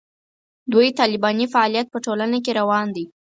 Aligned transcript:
دوی 0.71 0.87
طالباني 0.99 1.45
فعالیت 1.53 1.87
په 1.91 1.99
ټولنه 2.05 2.37
کې 2.45 2.51
روان 2.59 2.87
دی. 2.95 3.05